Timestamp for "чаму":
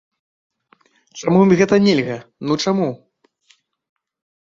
1.19-1.37, 2.67-2.91